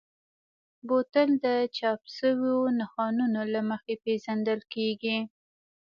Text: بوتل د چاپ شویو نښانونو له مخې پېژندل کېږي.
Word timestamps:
بوتل 0.87 1.29
د 1.45 1.47
چاپ 1.77 2.01
شویو 2.15 2.59
نښانونو 2.79 3.41
له 3.53 3.61
مخې 3.69 3.93
پېژندل 4.03 4.59
کېږي. 4.73 5.17